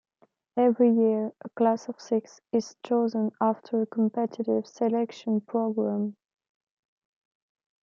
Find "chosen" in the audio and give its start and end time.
2.83-3.33